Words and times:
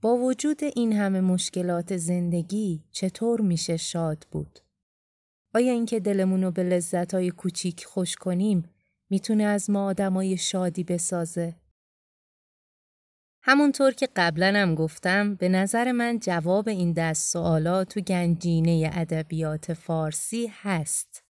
با 0.00 0.16
وجود 0.16 0.64
این 0.64 0.92
همه 0.92 1.20
مشکلات 1.20 1.96
زندگی 1.96 2.84
چطور 2.92 3.40
میشه 3.40 3.76
شاد 3.76 4.26
بود؟ 4.30 4.58
آیا 5.54 5.72
اینکه 5.72 6.00
دلمون 6.00 6.42
رو 6.42 6.50
به 6.50 6.62
لذتهای 6.62 7.30
کوچیک 7.30 7.84
خوش 7.84 8.16
کنیم 8.16 8.70
می‌تونه 9.10 9.44
از 9.44 9.70
ما 9.70 9.86
آدمای 9.86 10.36
شادی 10.36 10.84
بسازه؟ 10.84 11.56
همونطور 13.42 13.92
که 13.92 14.08
قبلا 14.16 14.52
هم 14.56 14.74
گفتم 14.74 15.34
به 15.34 15.48
نظر 15.48 15.92
من 15.92 16.18
جواب 16.18 16.68
این 16.68 16.92
دست 16.92 17.32
سوالات 17.32 17.88
تو 17.88 18.00
گنجینه 18.00 18.90
ادبیات 18.92 19.72
فارسی 19.72 20.52
هست. 20.62 21.24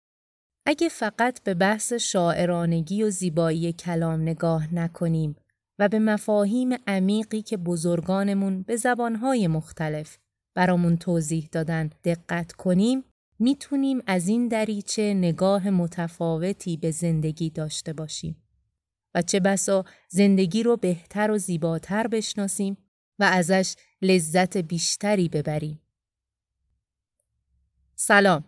اگه 0.66 0.88
فقط 0.88 1.42
به 1.42 1.54
بحث 1.54 1.92
شاعرانگی 1.92 3.02
و 3.02 3.10
زیبایی 3.10 3.72
کلام 3.72 4.22
نگاه 4.22 4.74
نکنیم 4.74 5.36
و 5.78 5.88
به 5.88 5.98
مفاهیم 5.98 6.68
عمیقی 6.86 7.42
که 7.42 7.56
بزرگانمون 7.56 8.62
به 8.62 8.76
زبانهای 8.76 9.46
مختلف 9.46 10.18
برامون 10.54 10.96
توضیح 10.96 11.48
دادن 11.52 11.90
دقت 12.04 12.52
کنیم 12.52 13.04
می‌تونیم 13.38 14.02
از 14.06 14.28
این 14.28 14.48
دریچه 14.48 15.14
نگاه 15.14 15.70
متفاوتی 15.70 16.76
به 16.76 16.90
زندگی 16.90 17.50
داشته 17.50 17.92
باشیم. 17.92 18.42
و 19.14 19.22
چه 19.22 19.40
بسا 19.40 19.84
زندگی 20.08 20.62
رو 20.62 20.76
بهتر 20.76 21.30
و 21.30 21.38
زیباتر 21.38 22.06
بشناسیم 22.06 22.76
و 23.18 23.24
ازش 23.24 23.74
لذت 24.02 24.56
بیشتری 24.56 25.28
ببریم. 25.28 25.80
سلام. 27.94 28.44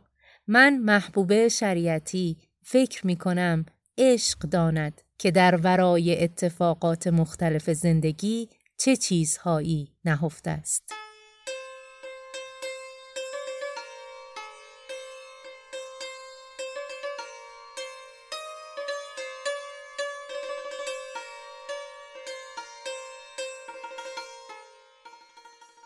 من 0.47 0.79
محبوبه 0.79 1.49
شریعتی 1.49 2.37
فکر 2.63 3.07
می 3.07 3.17
کنم 3.17 3.67
عشق 3.99 4.39
داند. 4.39 5.03
که 5.21 5.31
در 5.31 5.57
ورای 5.57 6.25
اتفاقات 6.25 7.07
مختلف 7.07 7.71
زندگی 7.71 8.49
چه 8.79 8.97
چیزهایی 8.97 9.93
نهفته 10.05 10.51
است. 10.51 10.93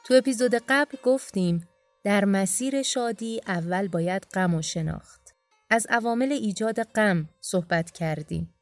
تو 0.06 0.14
اپیزود 0.14 0.54
قبل 0.68 0.98
گفتیم 1.02 1.68
در 2.04 2.24
مسیر 2.24 2.82
شادی 2.82 3.40
اول 3.46 3.88
باید 3.88 4.26
غم 4.34 4.54
و 4.54 4.62
شناخت. 4.62 5.34
از 5.70 5.86
عوامل 5.90 6.32
ایجاد 6.32 6.82
غم 6.82 7.28
صحبت 7.40 7.90
کردیم. 7.90 8.54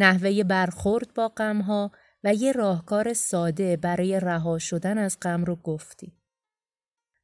نحوه 0.00 0.42
برخورد 0.44 1.14
با 1.14 1.28
غمها 1.28 1.92
و 2.24 2.34
یه 2.34 2.52
راهکار 2.52 3.12
ساده 3.12 3.76
برای 3.76 4.20
رها 4.20 4.58
شدن 4.58 4.98
از 4.98 5.18
غم 5.22 5.44
رو 5.44 5.56
گفتیم. 5.56 6.22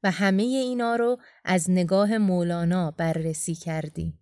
و 0.02 0.10
همه 0.10 0.42
اینا 0.42 0.96
رو 0.96 1.18
از 1.44 1.70
نگاه 1.70 2.18
مولانا 2.18 2.90
بررسی 2.90 3.54
کردیم. 3.54 4.18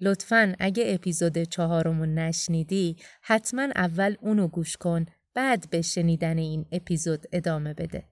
لطفا 0.00 0.54
اگه 0.58 0.84
اپیزود 0.86 1.42
چهارمون 1.42 2.14
نشنیدی 2.14 2.96
حتما 3.22 3.62
اول 3.62 4.16
اونو 4.20 4.48
گوش 4.48 4.76
کن 4.76 5.06
بعد 5.34 5.70
به 5.70 5.82
شنیدن 5.82 6.38
این 6.38 6.66
اپیزود 6.72 7.26
ادامه 7.32 7.74
بده. 7.74 8.08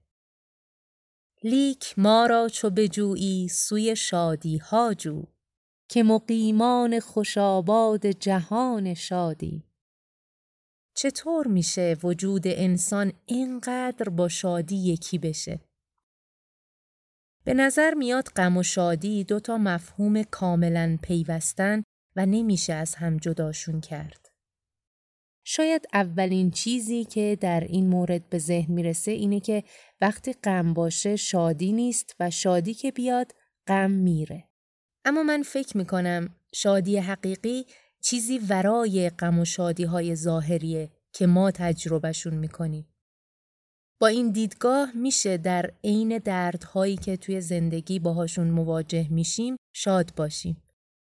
لیک 1.43 1.93
ما 1.97 2.25
را 2.25 2.49
چو 2.49 2.69
بجویی 2.69 3.47
سوی 3.47 3.95
شادی 3.95 4.57
ها 4.57 4.93
جو 4.93 5.23
که 5.89 6.03
مقیمان 6.03 6.99
خوشاباد 6.99 8.07
جهان 8.07 8.93
شادی 8.93 9.63
چطور 10.95 11.47
میشه 11.47 11.97
وجود 12.03 12.43
انسان 12.45 13.13
اینقدر 13.25 14.09
با 14.09 14.27
شادی 14.27 14.75
یکی 14.75 15.17
بشه؟ 15.17 15.59
به 17.43 17.53
نظر 17.53 17.93
میاد 17.93 18.27
غم 18.27 18.57
و 18.57 18.63
شادی 18.63 19.23
دوتا 19.23 19.57
مفهوم 19.57 20.23
کاملا 20.23 20.97
پیوستن 21.01 21.83
و 22.15 22.25
نمیشه 22.25 22.73
از 22.73 22.95
هم 22.95 23.17
جداشون 23.17 23.81
کرد. 23.81 24.31
شاید 25.47 25.85
اولین 25.93 26.51
چیزی 26.51 27.03
که 27.03 27.37
در 27.41 27.59
این 27.59 27.87
مورد 27.87 28.29
به 28.29 28.37
ذهن 28.37 28.73
می‌رسه 28.73 29.11
اینه 29.11 29.39
که 29.39 29.63
وقتی 30.01 30.33
غم 30.33 30.73
باشه 30.73 31.15
شادی 31.15 31.71
نیست 31.71 32.15
و 32.19 32.29
شادی 32.29 32.73
که 32.73 32.91
بیاد 32.91 33.31
غم 33.67 33.91
میره. 33.91 34.49
اما 35.05 35.23
من 35.23 35.43
فکر 35.43 35.77
می‌کنم 35.77 36.29
شادی 36.53 36.97
حقیقی 36.97 37.65
چیزی 38.01 38.37
ورای 38.37 39.09
غم 39.09 39.39
و 39.39 39.45
شادی 39.45 39.83
های 39.83 40.15
ظاهریه 40.15 40.89
که 41.13 41.27
ما 41.27 41.51
تجربهشون 41.51 42.33
می‌کنیم. 42.33 42.87
با 43.99 44.07
این 44.07 44.31
دیدگاه 44.31 44.91
میشه 44.95 45.37
در 45.37 45.71
عین 45.83 46.17
دردهایی 46.17 46.95
که 46.95 47.17
توی 47.17 47.41
زندگی 47.41 47.99
باهاشون 47.99 48.47
مواجه 48.49 49.07
میشیم 49.09 49.55
شاد 49.73 50.11
باشیم. 50.15 50.63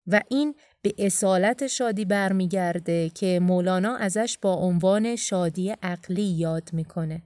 و 0.06 0.22
این 0.28 0.54
به 0.82 0.94
اصالت 0.98 1.66
شادی 1.66 2.04
برمیگرده 2.04 3.10
که 3.10 3.40
مولانا 3.42 3.96
ازش 3.96 4.38
با 4.42 4.54
عنوان 4.54 5.16
شادی 5.16 5.70
عقلی 5.70 6.22
یاد 6.22 6.70
می‌کنه. 6.72 7.22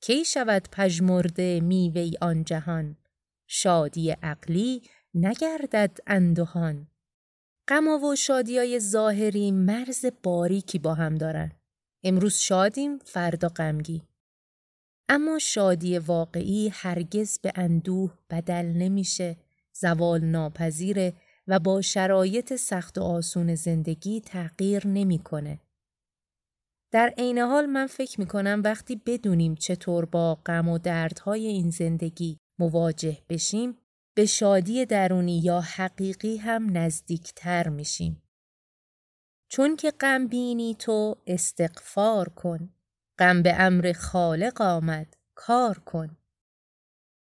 کی 0.00 0.24
شود 0.24 0.68
پژمرده 0.72 1.60
میوه 1.60 2.10
آن 2.20 2.44
جهان 2.44 2.96
شادی 3.46 4.10
عقلی 4.10 4.82
نگردد 5.14 5.98
اندوهان. 6.06 6.86
غم 7.68 7.88
و 7.88 8.14
های 8.28 8.80
ظاهری 8.80 9.50
مرز 9.50 10.06
باریکی 10.22 10.78
با 10.78 10.94
هم 10.94 11.14
دارن. 11.14 11.52
امروز 12.04 12.34
شادیم 12.34 12.98
فردا 12.98 13.48
غمگی. 13.48 14.02
اما 15.08 15.38
شادی 15.38 15.98
واقعی 15.98 16.68
هرگز 16.68 17.38
به 17.38 17.52
اندوه 17.54 18.18
بدل 18.30 18.66
نمیشه. 18.66 19.36
زوال 19.72 20.24
ناپذیره 20.24 21.12
و 21.46 21.58
با 21.58 21.80
شرایط 21.80 22.56
سخت 22.56 22.98
و 22.98 23.02
آسون 23.02 23.54
زندگی 23.54 24.20
تغییر 24.20 24.86
نمی‌کنه. 24.86 25.60
در 26.90 27.14
عین 27.18 27.38
حال 27.38 27.66
من 27.66 27.86
فکر 27.86 28.20
می 28.20 28.26
کنم 28.26 28.60
وقتی 28.64 29.02
بدونیم 29.06 29.54
چطور 29.54 30.04
با 30.04 30.34
غم 30.34 30.68
و 30.68 30.78
دردهای 30.78 31.46
این 31.46 31.70
زندگی 31.70 32.38
مواجه 32.58 33.18
بشیم 33.28 33.76
به 34.18 34.26
شادی 34.26 34.86
درونی 34.86 35.38
یا 35.38 35.60
حقیقی 35.60 36.36
هم 36.36 36.76
نزدیکتر 36.76 37.68
میشیم. 37.68 38.22
چون 39.48 39.76
که 39.76 39.90
غم 39.90 40.26
بینی 40.26 40.74
تو 40.74 41.16
استغفار 41.26 42.28
کن. 42.28 42.70
غم 43.18 43.42
به 43.42 43.54
امر 43.60 43.92
خالق 43.92 44.60
آمد 44.60 45.16
کار 45.34 45.78
کن. 45.78 46.16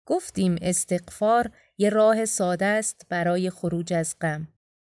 گفتیم 0.07 0.57
استغفار 0.63 1.51
یه 1.79 1.89
راه 1.91 2.25
ساده 2.25 2.67
است 2.67 3.07
برای 3.09 3.51
خروج 3.51 3.93
از 3.93 4.17
غم 4.21 4.49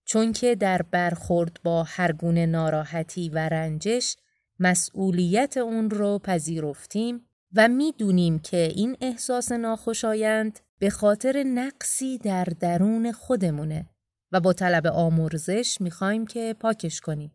چون 0.05 0.33
که 0.33 0.55
در 0.55 0.81
برخورد 0.81 1.59
با 1.63 1.83
هر 1.83 2.11
گونه 2.11 2.45
ناراحتی 2.45 3.29
و 3.29 3.37
رنجش 3.37 4.15
مسئولیت 4.59 5.57
اون 5.57 5.89
رو 5.89 6.19
پذیرفتیم 6.19 7.27
و 7.55 7.67
می‌دونیم 7.67 8.39
که 8.39 8.57
این 8.57 8.97
احساس 9.01 9.51
ناخوشایند 9.51 10.59
به 10.79 10.89
خاطر 10.89 11.43
نقصی 11.43 12.17
در 12.17 12.43
درون 12.43 13.11
خودمونه 13.11 13.89
و 14.31 14.39
با 14.39 14.53
طلب 14.53 14.87
آمرزش 14.87 15.77
می‌خوایم 15.81 16.27
که 16.27 16.55
پاکش 16.59 17.01
کنیم. 17.01 17.31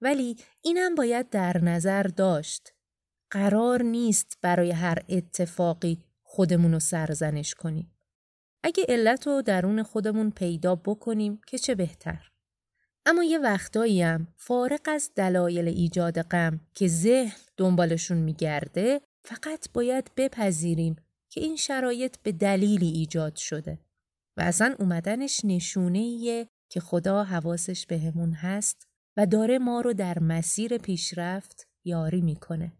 ولی 0.00 0.36
اینم 0.62 0.94
باید 0.94 1.30
در 1.30 1.64
نظر 1.64 2.02
داشت. 2.02 2.74
قرار 3.30 3.82
نیست 3.82 4.38
برای 4.42 4.70
هر 4.70 4.98
اتفاقی 5.08 6.04
خودمون 6.22 6.72
رو 6.72 6.78
سرزنش 6.78 7.54
کنیم. 7.54 7.98
اگه 8.62 8.84
علت 8.88 9.26
رو 9.26 9.42
درون 9.42 9.82
خودمون 9.82 10.30
پیدا 10.30 10.74
بکنیم 10.74 11.40
که 11.46 11.58
چه 11.58 11.74
بهتر. 11.74 12.30
اما 13.06 13.24
یه 13.24 13.38
وقتایی 13.38 14.02
هم 14.02 14.28
فارق 14.36 14.80
از 14.86 15.10
دلایل 15.16 15.68
ایجاد 15.68 16.22
غم 16.22 16.60
که 16.74 16.88
ذهن 16.88 17.40
دنبالشون 17.56 18.18
میگرده 18.18 19.00
فقط 19.24 19.68
باید 19.74 20.10
بپذیریم 20.16 20.96
که 21.38 21.44
این 21.44 21.56
شرایط 21.56 22.16
به 22.22 22.32
دلیلی 22.32 22.88
ایجاد 22.88 23.36
شده 23.36 23.78
و 24.36 24.40
اصلا 24.40 24.74
اومدنش 24.78 25.40
نشونه 25.44 25.98
ایه 25.98 26.48
که 26.68 26.80
خدا 26.80 27.24
حواسش 27.24 27.86
بهمون 27.86 28.32
هست 28.32 28.88
و 29.16 29.26
داره 29.26 29.58
ما 29.58 29.80
رو 29.80 29.92
در 29.92 30.18
مسیر 30.18 30.78
پیشرفت 30.78 31.68
یاری 31.84 32.20
می‌کنه. 32.20 32.72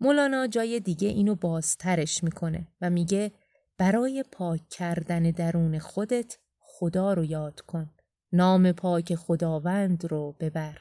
مولانا 0.00 0.46
جای 0.46 0.80
دیگه 0.80 1.08
اینو 1.08 1.34
بازترش 1.34 2.24
می‌کنه 2.24 2.68
و 2.80 2.90
میگه 2.90 3.32
برای 3.76 4.24
پاک 4.32 4.68
کردن 4.68 5.22
درون 5.22 5.78
خودت 5.78 6.38
خدا 6.58 7.12
رو 7.12 7.24
یاد 7.24 7.60
کن. 7.60 7.90
نام 8.32 8.72
پاک 8.72 9.14
خداوند 9.14 10.04
رو 10.04 10.36
ببر. 10.40 10.78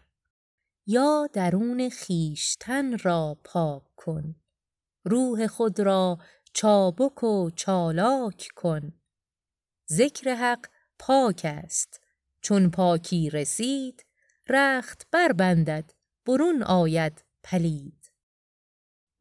یا 0.88 1.30
درون 1.34 1.90
خیشتن 1.90 2.98
را 2.98 3.38
پاک 3.44 3.84
کن. 3.96 4.36
روح 5.04 5.48
خود 5.48 5.80
را 5.80 6.20
چابک 6.60 7.24
و 7.24 7.50
چالاک 7.56 8.48
کن. 8.56 8.94
ذکر 9.92 10.36
حق 10.36 10.66
پاک 11.00 11.42
است. 11.44 12.02
چون 12.42 12.70
پاکی 12.70 13.30
رسید 13.30 14.06
رخت 14.50 15.08
بربندد 15.12 15.94
برون 16.26 16.64
آید 16.64 17.26
پلید. 17.44 18.12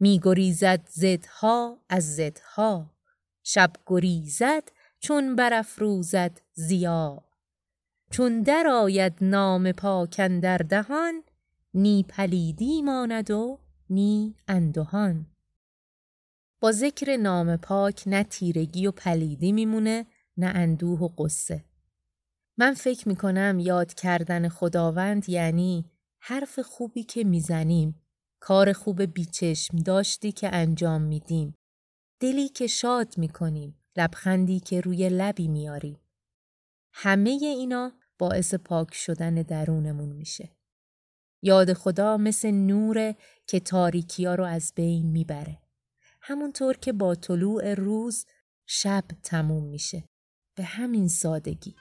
می 0.01 0.21
گریزد 0.23 0.89
زدها 0.89 1.81
از 1.89 2.17
زدها 2.17 2.95
شب 3.43 3.73
گریزد 3.87 4.69
چون 4.99 5.37
برافروزد 5.37 6.41
زیا 6.53 7.25
چون 8.11 8.43
درآید 8.43 9.15
نام 9.21 9.73
پاک 9.73 10.21
در 10.21 10.59
دهان 10.59 11.23
نی 11.75 12.03
پلیدی 12.09 12.83
ماند 12.83 13.31
و 13.31 13.61
نی 13.91 14.37
اندهان 14.49 15.36
با 16.61 16.73
ذکر 16.73 17.17
نام 17.17 17.57
پاک 17.57 18.03
نه 18.07 18.23
تیرگی 18.23 18.87
و 18.87 18.91
پلیدی 18.91 19.53
میمونه 19.53 20.07
نه 20.37 20.47
اندوه 20.47 21.01
و 21.01 21.09
قصه 21.09 21.65
من 22.59 22.75
فکر 22.75 23.09
می‌کنم 23.09 23.59
یاد 23.59 23.95
کردن 23.95 24.49
خداوند 24.49 25.29
یعنی 25.29 25.91
حرف 26.21 26.59
خوبی 26.59 27.03
که 27.03 27.25
می‌زنیم 27.25 28.03
کار 28.41 28.73
خوب 28.73 29.03
بیچشم 29.03 29.77
داشتی 29.77 30.33
که 30.33 30.55
انجام 30.55 31.03
میدیم. 31.03 31.55
دلی 32.21 32.49
که 32.49 32.67
شاد 32.67 33.19
می‌کنیم 33.19 33.79
لبخندی 33.97 34.61
که 34.61 34.81
روی 34.81 35.09
لبی 35.09 35.49
میاریم 35.49 36.01
همه 36.93 37.31
اینا 37.31 37.93
باعث 38.19 38.55
پاک 38.55 38.95
شدن 38.95 39.35
درونمون 39.35 40.09
میشه. 40.09 40.57
یاد 41.43 41.73
خدا 41.73 42.17
مثل 42.17 42.51
نوره 42.51 43.17
که 43.47 43.61
تاریکی 43.61 44.27
رو 44.27 44.45
از 44.45 44.73
بین 44.77 45.07
می‌بره. 45.07 45.66
همونطور 46.29 46.77
که 46.77 46.93
با 46.93 47.15
طلوع 47.15 47.75
روز 47.75 48.27
شب 48.67 49.05
تموم 49.23 49.65
میشه. 49.65 50.05
به 50.55 50.65
همین 50.65 51.09
سادگی. 51.09 51.77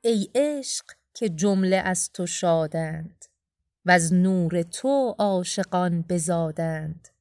ای 0.00 0.28
عشق 0.34 0.84
که 1.14 1.28
جمله 1.28 1.76
از 1.76 2.10
تو 2.12 2.26
شادند 2.26 3.24
و 3.84 3.90
از 3.90 4.12
نور 4.12 4.62
تو 4.62 5.14
عاشقان 5.18 6.02
بزادند. 6.02 7.15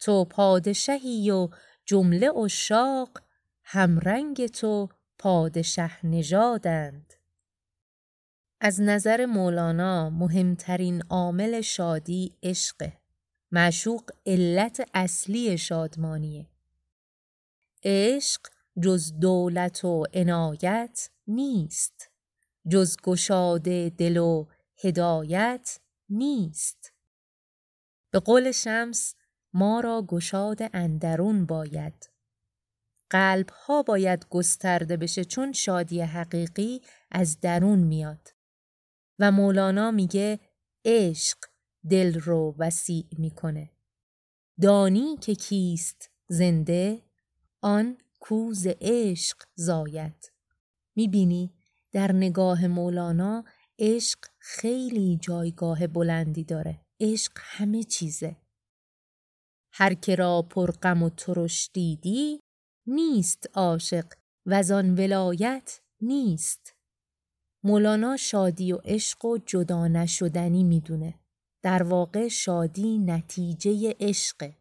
تو 0.00 0.24
پادشهی 0.24 1.30
و 1.30 1.48
جمله 1.84 2.30
عشاق 2.30 3.22
همرنگ 3.64 4.46
تو 4.46 4.88
پادشه 5.18 6.06
نژادند. 6.06 7.14
از 8.60 8.80
نظر 8.80 9.26
مولانا 9.26 10.10
مهمترین 10.10 11.02
عامل 11.02 11.60
شادی 11.60 12.36
عشق 12.42 12.92
معشوق 13.52 14.10
علت 14.26 14.88
اصلی 14.94 15.58
شادمانیه. 15.58 16.46
عشق 17.84 18.40
جز 18.82 19.12
دولت 19.20 19.84
و 19.84 20.04
عنایت 20.14 21.10
نیست. 21.26 22.10
جز 22.70 22.96
گشاده 23.04 23.90
دل 23.98 24.16
و 24.16 24.46
هدایت 24.84 25.78
نیست. 26.08 26.92
به 28.10 28.18
قول 28.18 28.52
شمس 28.52 29.14
ما 29.52 29.80
را 29.80 30.04
گشاد 30.08 30.58
اندرون 30.72 31.46
باید. 31.46 32.10
قلب 33.10 33.50
ها 33.50 33.82
باید 33.82 34.26
گسترده 34.30 34.96
بشه 34.96 35.24
چون 35.24 35.52
شادی 35.52 36.00
حقیقی 36.00 36.80
از 37.10 37.40
درون 37.40 37.78
میاد. 37.78 38.28
و 39.18 39.32
مولانا 39.32 39.90
میگه 39.90 40.40
عشق 40.84 41.38
دل 41.90 42.20
رو 42.20 42.54
وسیع 42.58 43.06
می‌کنه. 43.18 43.70
دانی 44.60 45.16
که 45.16 45.34
کیست 45.34 46.10
زنده 46.28 47.02
آن 47.60 47.98
کوز 48.20 48.66
عشق 48.80 49.36
زاید. 49.54 50.32
می‌بینی 50.96 51.54
در 51.92 52.12
نگاه 52.12 52.66
مولانا 52.66 53.44
عشق 53.78 54.18
خیلی 54.38 55.16
جایگاه 55.16 55.86
بلندی 55.86 56.44
داره. 56.44 56.80
عشق 57.00 57.32
همه 57.36 57.82
چیزه. 57.82 58.36
هر 59.80 59.94
که 59.94 60.14
را 60.14 60.42
پرغم 60.42 61.02
و 61.02 61.10
ترش 61.10 61.70
دیدی 61.72 62.40
نیست 62.86 63.50
عاشق 63.54 64.12
و 64.46 64.62
آن 64.72 64.94
ولایت 64.94 65.80
نیست. 66.00 66.74
مولانا 67.64 68.16
شادی 68.16 68.72
و 68.72 68.76
عشق 68.76 69.24
و 69.24 69.38
جدا 69.38 69.88
نشدنی 69.88 70.64
می‌دونه. 70.64 71.14
در 71.62 71.82
واقع 71.82 72.28
شادی 72.28 72.98
نتیجه 72.98 73.94
عشقه. 74.00 74.56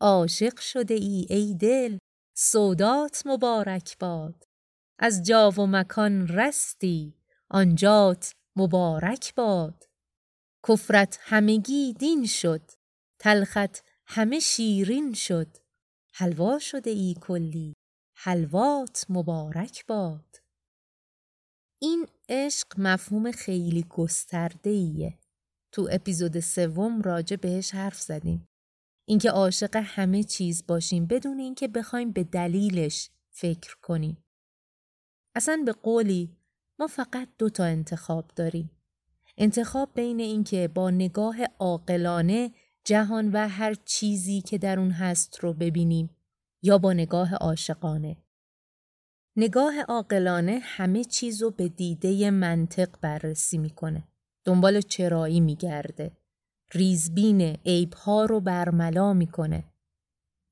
عاشق 0.00 0.58
شده 0.58 0.94
ای 0.94 1.26
ای 1.30 1.54
دل 1.54 1.98
سودات 2.36 3.22
مبارک 3.26 3.98
باد. 3.98 4.44
از 4.98 5.22
جا 5.22 5.50
و 5.50 5.66
مکان 5.66 6.28
رستی 6.28 7.14
آنجات 7.50 8.32
مبارک 8.56 9.34
باد. 9.34 9.84
کفرت 10.68 11.18
همگی 11.20 11.92
دین 11.92 12.26
شد 12.26 12.70
تلخت 13.18 13.89
همه 14.12 14.38
شیرین 14.38 15.12
شد 15.12 15.56
حلوا 16.14 16.58
شده 16.58 16.90
ای 16.90 17.16
کلی 17.20 17.72
حلوات 18.16 19.06
مبارک 19.08 19.86
باد 19.86 20.36
این 21.82 22.06
عشق 22.28 22.66
مفهوم 22.78 23.32
خیلی 23.32 23.82
گسترده 23.88 24.70
ایه. 24.70 25.18
تو 25.72 25.88
اپیزود 25.92 26.40
سوم 26.40 27.02
راجع 27.02 27.36
بهش 27.36 27.74
حرف 27.74 28.00
زدیم. 28.00 28.48
اینکه 29.08 29.30
عاشق 29.30 29.76
همه 29.76 30.22
چیز 30.22 30.66
باشیم 30.66 31.06
بدون 31.06 31.38
اینکه 31.38 31.68
بخوایم 31.68 32.12
به 32.12 32.24
دلیلش 32.24 33.10
فکر 33.30 33.76
کنیم. 33.82 34.24
اصلا 35.34 35.62
به 35.66 35.72
قولی 35.72 36.36
ما 36.78 36.86
فقط 36.86 37.28
دو 37.38 37.48
تا 37.48 37.64
انتخاب 37.64 38.30
داریم. 38.36 38.70
انتخاب 39.38 39.90
بین 39.94 40.20
اینکه 40.20 40.68
با 40.68 40.90
نگاه 40.90 41.36
عاقلانه 41.58 42.54
جهان 42.90 43.30
و 43.32 43.48
هر 43.48 43.74
چیزی 43.74 44.40
که 44.40 44.58
در 44.58 44.78
اون 44.78 44.90
هست 44.90 45.38
رو 45.38 45.52
ببینیم 45.52 46.10
یا 46.62 46.78
با 46.78 46.92
نگاه 46.92 47.34
عاشقانه. 47.34 48.16
نگاه 49.36 49.80
عاقلانه 49.80 50.58
همه 50.62 51.04
چیز 51.04 51.42
رو 51.42 51.50
به 51.50 51.68
دیده 51.68 52.30
منطق 52.30 52.88
بررسی 53.00 53.58
می‌کنه. 53.58 54.08
دنبال 54.44 54.80
چرایی 54.80 55.40
میگرده. 55.40 56.12
ریزبین 56.72 57.40
عیبها 57.40 58.24
رو 58.24 58.40
برملا 58.40 59.12
می‌کنه. 59.12 59.64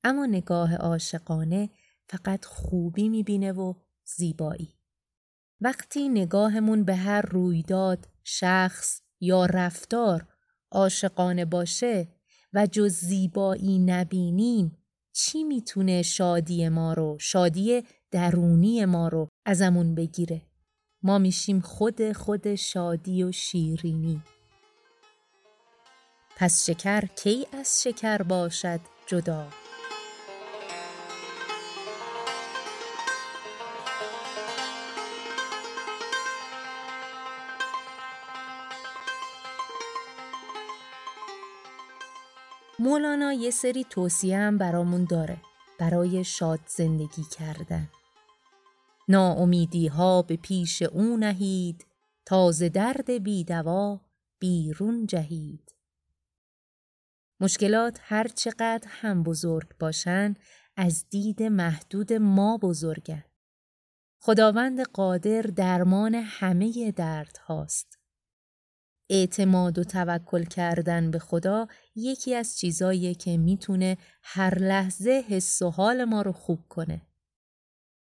اما 0.03 0.25
نگاه 0.25 0.75
عاشقانه 0.75 1.69
فقط 2.09 2.45
خوبی 2.45 3.09
می‌بینه 3.09 3.51
و 3.51 3.73
زیبایی. 4.05 4.73
وقتی 5.61 6.09
نگاهمون 6.09 6.83
به 6.83 6.95
هر 6.95 7.21
رویداد، 7.21 8.07
شخص 8.23 9.01
یا 9.19 9.45
رفتار 9.45 10.27
عاشقانه 10.71 11.45
باشه 11.45 12.07
و 12.53 12.67
جز 12.67 12.93
زیبایی 12.93 13.79
نبینیم 13.79 14.77
چی 15.13 15.43
می‌تونه 15.43 16.01
شادی 16.01 16.69
ما 16.69 16.93
رو، 16.93 17.17
شادی 17.19 17.83
درونی 18.11 18.85
ما 18.85 19.07
رو 19.07 19.27
ازمون 19.45 19.95
بگیره؟ 19.95 20.41
ما 21.03 21.17
میشیم 21.17 21.59
خود 21.59 22.11
خود 22.11 22.55
شادی 22.55 23.23
و 23.23 23.31
شیرینی. 23.31 24.21
پس 26.37 26.65
شکر 26.65 27.01
کی 27.01 27.47
از 27.53 27.83
شکر 27.83 28.21
باشد 28.21 28.79
جدا؟ 29.07 29.47
مولانا 42.79 43.33
یه 43.33 43.51
سری 43.51 43.83
توصیه 43.83 44.37
هم 44.37 44.57
برامون 44.57 45.05
داره 45.05 45.37
برای 45.79 46.23
شاد 46.23 46.59
زندگی 46.67 47.23
کردن. 47.23 47.89
ناامیدی 49.07 49.87
ها 49.87 50.21
به 50.21 50.35
پیش 50.37 50.81
او 50.81 51.17
نهید 51.17 51.85
تازه 52.25 52.69
درد 52.69 53.11
بیدوا 53.11 54.01
بیرون 54.39 55.05
جهید. 55.05 55.75
مشکلات 57.39 57.99
هر 58.01 58.27
چقدر 58.27 58.87
هم 58.87 59.23
بزرگ 59.23 59.77
باشن 59.79 60.33
از 60.75 61.05
دید 61.09 61.43
محدود 61.43 62.13
ما 62.13 62.57
بزرگن. 62.57 63.23
خداوند 64.19 64.81
قادر 64.81 65.41
درمان 65.41 66.15
همه 66.15 66.91
درد 66.91 67.37
هاست. 67.37 67.98
اعتماد 69.09 69.79
و 69.79 69.83
توکل 69.83 70.43
کردن 70.43 71.11
به 71.11 71.19
خدا 71.19 71.67
یکی 71.95 72.35
از 72.35 72.57
چیزاییه 72.57 73.15
که 73.15 73.37
می‌تونه 73.37 73.97
هر 74.23 74.59
لحظه 74.59 75.23
حس 75.27 75.61
و 75.61 75.69
حال 75.69 76.03
ما 76.03 76.21
رو 76.21 76.31
خوب 76.31 76.59
کنه. 76.69 77.01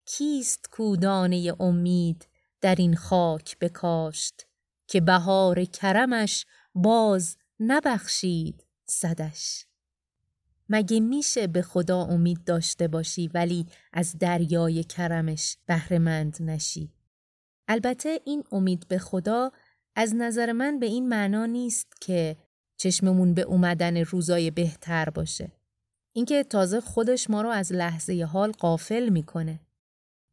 کیست 0.05 0.69
کودانه 0.71 1.53
امید 1.59 2.27
در 2.61 2.75
این 2.75 2.95
خاک 2.95 3.59
بکاشت 3.59 4.47
که 4.87 5.01
بهار 5.01 5.65
کرمش 5.65 6.45
باز 6.75 7.37
نبخشید 7.59 8.65
صدش 8.85 9.65
مگه 10.69 10.99
میشه 10.99 11.47
به 11.47 11.61
خدا 11.61 12.01
امید 12.01 12.43
داشته 12.43 12.87
باشی 12.87 13.27
ولی 13.27 13.65
از 13.93 14.17
دریای 14.19 14.83
کرمش 14.83 15.57
بهرهمند 15.65 16.37
نشی 16.39 16.91
البته 17.67 18.19
این 18.25 18.43
امید 18.51 18.87
به 18.87 18.99
خدا 18.99 19.51
از 19.99 20.15
نظر 20.15 20.51
من 20.51 20.79
به 20.79 20.85
این 20.85 21.09
معنا 21.09 21.45
نیست 21.45 22.01
که 22.01 22.37
چشممون 22.77 23.33
به 23.33 23.41
اومدن 23.41 23.97
روزای 23.97 24.51
بهتر 24.51 25.09
باشه. 25.09 25.51
اینکه 26.13 26.43
تازه 26.43 26.81
خودش 26.81 27.29
ما 27.29 27.41
رو 27.41 27.49
از 27.49 27.73
لحظه 27.73 28.23
حال 28.23 28.51
قافل 28.51 29.09
می‌کنه. 29.09 29.59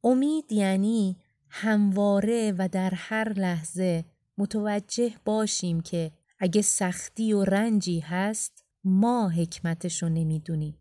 امید 0.04 0.52
یعنی 0.52 1.16
همواره 1.48 2.54
و 2.58 2.68
در 2.72 2.90
هر 2.94 3.32
لحظه 3.32 4.04
متوجه 4.38 5.14
باشیم 5.24 5.80
که 5.80 6.12
اگه 6.38 6.62
سختی 6.62 7.32
و 7.32 7.44
رنجی 7.44 8.00
هست 8.00 8.64
ما 8.84 9.28
حکمتش 9.28 10.02
رو 10.02 10.08
نمی‌دونیم. 10.08 10.78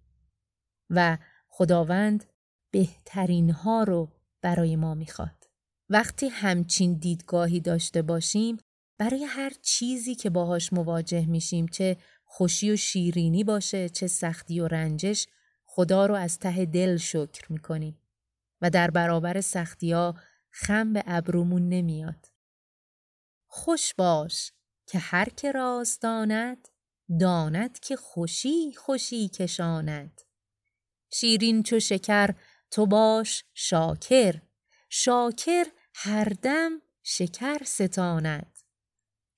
و 0.89 1.17
خداوند 1.49 2.25
بهترین 2.71 3.49
ها 3.49 3.83
رو 3.83 4.09
برای 4.41 4.75
ما 4.75 4.93
می‌خواد. 4.93 5.49
وقتی 5.89 6.27
همچین 6.27 6.93
دیدگاهی 6.93 7.59
داشته 7.59 8.01
باشیم 8.01 8.57
برای 8.97 9.23
هر 9.23 9.51
چیزی 9.61 10.15
که 10.15 10.29
باهاش 10.29 10.73
مواجه 10.73 11.25
میشیم 11.25 11.67
چه 11.67 11.97
خوشی 12.25 12.71
و 12.71 12.75
شیرینی 12.75 13.43
باشه 13.43 13.89
چه 13.89 14.07
سختی 14.07 14.59
و 14.59 14.67
رنجش 14.67 15.27
خدا 15.65 16.05
رو 16.05 16.15
از 16.15 16.39
ته 16.39 16.65
دل 16.65 16.97
شکر 16.97 17.51
می‌کنیم. 17.51 17.99
و 18.61 18.69
در 18.69 18.91
برابر 18.91 19.41
سختی 19.41 19.91
ها 19.91 20.15
خم 20.49 20.93
به 20.93 21.03
ابرومون 21.07 21.69
نمیاد. 21.69 22.25
خوش 23.47 23.93
باش 23.93 24.51
که 24.87 24.99
هر 24.99 25.29
که 25.29 25.51
راز 25.51 25.99
داند 25.99 26.67
داند 27.19 27.79
که 27.79 27.95
خوشی 27.95 28.73
خوشی 28.73 29.29
کشاند. 29.29 30.21
شیرین 31.13 31.63
چو 31.63 31.79
شکر 31.79 32.35
تو 32.71 32.85
باش 32.85 33.43
شاکر. 33.53 34.41
شاکر 34.89 35.65
هر 35.93 36.33
دم 36.41 36.81
شکر 37.03 37.63
ستاند. 37.63 38.52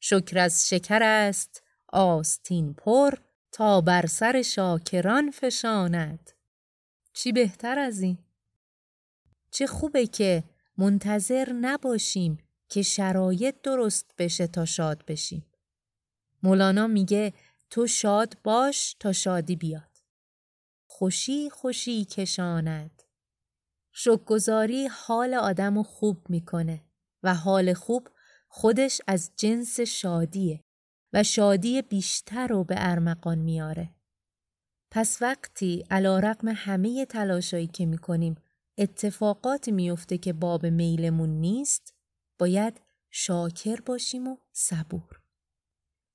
شکر 0.07 0.39
از 0.39 0.69
شکر 0.69 1.03
است 1.03 1.63
آستین 1.87 2.73
پر 2.73 3.13
تا 3.51 3.81
بر 3.81 4.05
سر 4.05 4.41
شاکران 4.41 5.31
فشاند 5.31 6.31
چی 7.13 7.31
بهتر 7.31 7.79
از 7.79 8.01
این 8.01 8.17
چه 9.51 9.67
خوبه 9.67 10.07
که 10.07 10.43
منتظر 10.77 11.53
نباشیم 11.53 12.37
که 12.69 12.81
شرایط 12.81 13.55
درست 13.63 14.11
بشه 14.17 14.47
تا 14.47 14.65
شاد 14.65 15.05
بشیم. 15.07 15.45
مولانا 16.43 16.87
میگه 16.87 17.33
تو 17.69 17.87
شاد 17.87 18.37
باش 18.43 18.95
تا 18.99 19.11
شادی 19.13 19.55
بیاد. 19.55 19.97
خوشی 20.87 21.49
خوشی 21.49 22.05
کشاند. 22.05 23.03
شکگذاری 23.91 24.87
حال 24.87 25.33
آدم 25.33 25.83
خوب 25.83 26.29
می‌کنه 26.29 26.83
و 27.23 27.35
حال 27.35 27.73
خوب 27.73 28.09
خودش 28.57 29.01
از 29.07 29.31
جنس 29.35 29.79
شادیه 29.79 30.63
و 31.13 31.23
شادی 31.23 31.81
بیشتر 31.81 32.47
رو 32.47 32.63
به 32.63 32.75
ارمقان 32.77 33.37
میاره. 33.37 33.95
پس 34.91 35.17
وقتی 35.21 35.85
علا 35.89 36.19
رقم 36.19 36.47
همه 36.47 37.05
تلاشایی 37.05 37.67
که 37.67 37.85
می‌کنیم 37.85 38.35
اتفاقات 38.77 39.69
میفته 39.69 40.17
که 40.17 40.33
باب 40.33 40.65
میلمون 40.65 41.29
نیست 41.29 41.93
باید 42.39 42.81
شاکر 43.11 43.81
باشیم 43.85 44.27
و 44.27 44.37
صبور. 44.51 45.21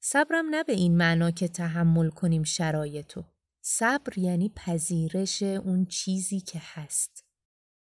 صبرم 0.00 0.48
نه 0.50 0.64
به 0.64 0.72
این 0.72 0.96
معنا 0.96 1.30
که 1.30 1.48
تحمل 1.48 2.10
کنیم 2.10 2.42
شرایطو. 2.42 3.24
صبر 3.60 4.18
یعنی 4.18 4.48
پذیرش 4.48 5.42
اون 5.42 5.86
چیزی 5.86 6.40
که 6.40 6.60
هست. 6.62 7.24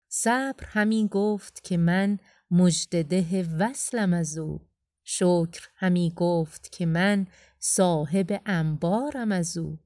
صبر 0.08 0.66
همین 0.66 1.08
گفت 1.08 1.64
که 1.64 1.78
من 1.78 2.20
مجدده 2.56 3.44
وصلم 3.60 4.14
از 4.14 4.38
او. 4.38 4.62
شکر 5.04 5.68
همی 5.76 6.14
گفت 6.16 6.72
که 6.72 6.86
من 6.86 7.28
صاحب 7.60 8.42
انبارم 8.46 9.32
از 9.32 9.58
او. 9.58 9.80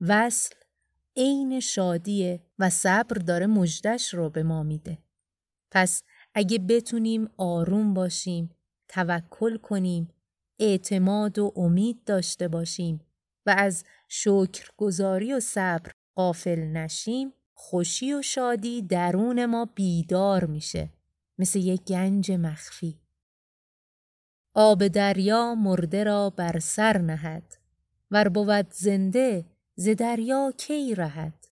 وصل 0.00 0.54
عین 1.16 1.60
شادیه 1.60 2.42
و 2.58 2.70
صبر 2.70 3.16
داره 3.16 3.46
مجدش 3.46 4.14
رو 4.14 4.30
به 4.30 4.42
ما 4.42 4.62
میده. 4.62 4.98
پس 5.70 6.02
اگه 6.34 6.58
بتونیم 6.58 7.30
آروم 7.36 7.94
باشیم، 7.94 8.50
توکل 8.88 9.56
کنیم، 9.56 10.08
اعتماد 10.58 11.38
و 11.38 11.52
امید 11.56 12.04
داشته 12.04 12.48
باشیم 12.48 13.00
و 13.46 13.54
از 13.58 13.84
شکرگزاری 14.08 15.32
و 15.32 15.40
صبر 15.40 15.92
قافل 16.14 16.60
نشیم، 16.60 17.32
خوشی 17.54 18.14
و 18.14 18.22
شادی 18.22 18.82
درون 18.82 19.46
ما 19.46 19.64
بیدار 19.64 20.44
میشه 20.44 20.90
مثل 21.40 21.58
یک 21.58 21.84
گنج 21.84 22.32
مخفی. 22.32 23.00
آب 24.54 24.88
دریا 24.88 25.54
مرده 25.54 26.04
را 26.04 26.30
بر 26.30 26.58
سر 26.58 26.98
نهد 26.98 27.56
ور 28.10 28.28
بود 28.28 28.72
زنده 28.72 29.44
ز 29.74 29.88
دریا 29.88 30.52
کی 30.58 30.94
رهد؟ 30.94 31.46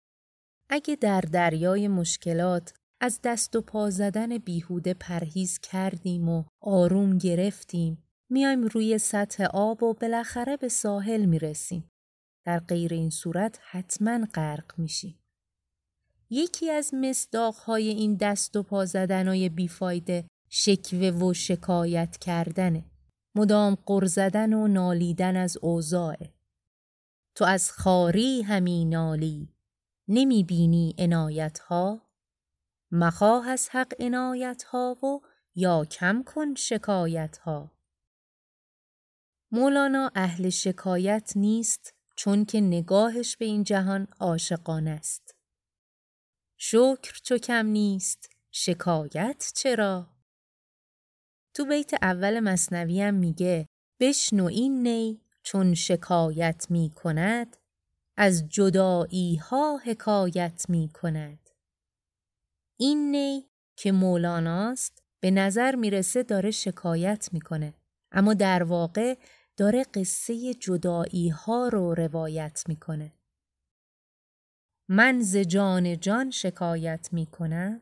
اگه 0.69 0.95
در 0.95 1.21
دریای 1.21 1.87
مشکلات 1.87 2.73
از 3.01 3.19
دست 3.23 3.55
و 3.55 3.61
پا 3.61 3.89
زدن 3.89 4.37
بیهوده 4.37 4.93
پرهیز 4.93 5.59
کردیم 5.59 6.29
و 6.29 6.43
آروم 6.61 7.17
گرفتیم 7.17 8.03
میایم 8.29 8.63
روی 8.63 8.97
سطح 8.97 9.43
آب 9.43 9.83
و 9.83 9.93
بالاخره 9.93 10.57
به 10.57 10.69
ساحل 10.69 11.25
می‌رسیم. 11.25 11.91
در 12.45 12.59
غیر 12.59 12.93
این 12.93 13.09
صورت 13.09 13.59
حتما 13.69 14.27
غرق 14.33 14.73
میشیم. 14.77 15.19
یکی 16.29 16.71
از 16.71 16.93
مصداقهای 16.93 17.87
این 17.89 18.15
دست 18.15 18.55
و 18.55 18.63
پا 18.63 18.85
زدنهای 18.85 19.49
بیفایده 19.49 20.25
شکوه 20.49 21.09
و 21.09 21.33
شکایت 21.33 22.17
کردنه. 22.17 22.85
مدام 23.35 23.77
قر 23.85 24.05
زدن 24.05 24.53
و 24.53 24.67
نالیدن 24.67 25.35
از 25.35 25.57
اوضاعه 25.61 26.33
تو 27.35 27.45
از 27.45 27.71
خاری 27.71 28.41
همی 28.41 28.85
نالی 28.85 29.49
نمی 30.07 30.43
بینی 30.43 30.95
عنایت 30.97 31.59
ها 31.59 32.01
مخواه 32.91 33.49
از 33.49 33.69
حق 33.71 33.93
عنایت 33.99 34.63
ها 34.63 34.97
و 35.03 35.21
یا 35.55 35.85
کم 35.85 36.23
کن 36.23 36.55
شکایت 36.55 37.37
ها 37.37 37.71
مولانا 39.51 40.11
اهل 40.15 40.49
شکایت 40.49 41.33
نیست 41.35 41.93
چون 42.15 42.45
که 42.45 42.61
نگاهش 42.61 43.37
به 43.37 43.45
این 43.45 43.63
جهان 43.63 44.07
عاشقانه 44.19 44.89
است. 44.89 45.24
شکر 46.57 47.19
چو 47.23 47.37
کم 47.37 47.65
نیست 47.65 48.29
شکایت 48.51 49.51
چرا 49.55 50.07
تو 51.53 51.65
بیت 51.65 51.93
اول 52.01 52.39
مصنوی 52.39 53.01
هم 53.01 53.13
میگه 53.13 53.67
بشنو 53.99 54.45
این 54.45 54.87
نی 54.87 55.21
چون 55.43 55.73
شکایت 55.73 56.65
می 56.69 56.91
کند 56.95 57.57
از 58.17 58.49
جدایی 58.49 59.35
ها 59.35 59.77
حکایت 59.85 60.65
می 60.69 60.89
کند. 60.93 61.49
این 62.79 63.11
نی 63.11 63.49
که 63.75 63.91
مولاناست 63.91 65.03
به 65.19 65.31
نظر 65.31 65.75
می‌رسه 65.75 66.23
داره 66.23 66.51
شکایت 66.51 67.29
می‌کنه 67.31 67.73
اما 68.11 68.33
در 68.33 68.63
واقع 68.63 69.17
داره 69.57 69.83
قصه 69.83 70.53
جدایی 70.53 71.29
ها 71.29 71.67
رو 71.67 71.93
روایت 71.93 72.63
می‌کنه. 72.67 73.13
من 74.89 75.19
ز 75.21 75.37
جان 75.37 75.99
جان 75.99 76.31
شکایت 76.31 77.09
می‌کنم. 77.11 77.81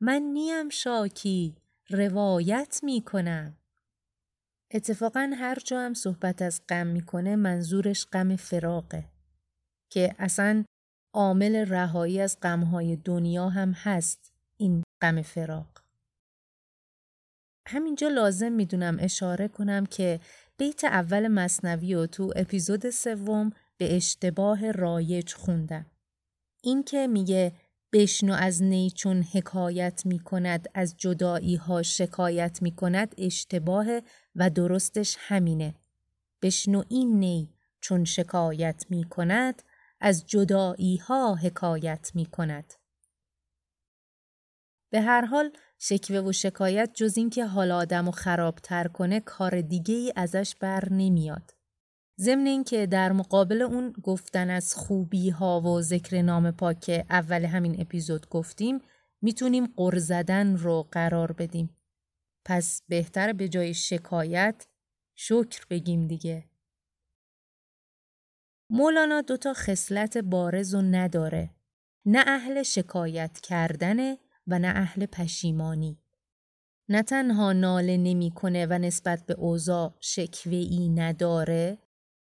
من 0.00 0.22
نیم 0.22 0.68
شاکی 0.68 1.56
روایت 1.90 2.80
می‌کنم. 2.82 3.56
اتفاقا 4.70 5.30
هر 5.34 5.54
جا 5.54 5.80
هم 5.80 5.94
صحبت 5.94 6.42
از 6.42 6.60
غم 6.68 6.86
می‌کنه 6.86 7.36
منظورش 7.36 8.06
غم 8.06 8.36
فراقه 8.36 9.04
که 9.90 10.14
اصلا 10.18 10.64
عامل 11.14 11.56
رهایی 11.56 12.20
از 12.20 12.38
غمهای 12.42 12.96
دنیا 12.96 13.48
هم 13.48 13.72
هست 13.72 14.32
این 14.56 14.82
غم 15.00 15.22
فراق. 15.22 15.82
همینجا 17.68 18.08
لازم 18.08 18.52
می‌دونم 18.52 18.96
اشاره 19.00 19.48
کنم 19.48 19.86
که 19.86 20.20
بیت 20.58 20.84
اول 20.84 21.28
مصنوی 21.28 21.94
و 21.94 22.06
تو 22.06 22.32
اپیزود 22.36 22.90
سوم 22.90 23.50
به 23.76 23.96
اشتباه 23.96 24.70
رایج 24.70 25.34
خوندم. 25.34 25.86
این 26.62 26.82
که 26.82 27.06
میگه 27.06 27.52
بشنو 27.92 28.34
از 28.34 28.62
نی 28.62 28.90
چون 28.90 29.22
حکایت 29.22 30.02
می 30.06 30.18
کند 30.18 30.68
از 30.74 30.96
جدایی 30.96 31.56
ها 31.56 31.82
شکایت 31.82 32.62
می 32.62 32.70
کند 32.70 33.14
اشتباه 33.18 33.86
و 34.36 34.50
درستش 34.50 35.16
همینه. 35.20 35.74
بشنو 36.42 36.82
این 36.88 37.18
نی 37.18 37.54
چون 37.80 38.04
شکایت 38.04 38.84
می 38.90 39.04
کند 39.04 39.62
از 40.00 40.26
جدایی 40.26 40.96
ها 40.96 41.34
حکایت 41.34 42.10
می 42.14 42.26
کند. 42.26 42.74
به 44.90 45.00
هر 45.00 45.24
حال 45.24 45.52
شکوه 45.78 46.18
و 46.18 46.32
شکایت 46.32 46.90
جز 46.94 47.16
اینکه 47.16 47.46
حال 47.46 47.70
آدم 47.70 48.08
و 48.08 48.10
خرابتر 48.10 48.88
کنه 48.88 49.20
کار 49.20 49.60
دیگه 49.60 49.94
ای 49.94 50.12
ازش 50.16 50.54
بر 50.60 50.88
نمیاد. 50.90 51.55
ضمن 52.20 52.46
اینکه 52.46 52.86
در 52.86 53.12
مقابل 53.12 53.62
اون 53.62 53.92
گفتن 53.92 54.50
از 54.50 54.74
خوبی 54.74 55.30
ها 55.30 55.60
و 55.60 55.82
ذکر 55.82 56.22
نام 56.22 56.50
پاک 56.50 57.06
اول 57.10 57.44
همین 57.44 57.80
اپیزود 57.80 58.28
گفتیم 58.28 58.80
می‌تونیم 59.22 59.66
قر 59.76 59.98
زدن 59.98 60.56
رو 60.56 60.88
قرار 60.92 61.32
بدیم. 61.32 61.76
پس 62.44 62.82
بهتر 62.88 63.32
به 63.32 63.48
جای 63.48 63.74
شکایت 63.74 64.66
شکر 65.14 65.66
بگیم 65.70 66.06
دیگه. 66.06 66.44
مولانا 68.70 69.20
دوتا 69.20 69.54
خصلت 69.54 70.18
بارز 70.18 70.74
و 70.74 70.82
نداره. 70.82 71.50
نه 72.04 72.24
اهل 72.26 72.62
شکایت 72.62 73.40
کردنه 73.40 74.18
و 74.46 74.58
نه 74.58 74.68
اهل 74.68 75.06
پشیمانی. 75.06 75.98
نه 76.88 77.02
تنها 77.02 77.52
ناله 77.52 77.96
نمی‌کنه 77.96 78.66
و 78.66 78.72
نسبت 78.72 79.26
به 79.26 79.34
اوضاع 79.34 79.94
شکوه 80.00 80.56
ای 80.56 80.88
نداره 80.88 81.78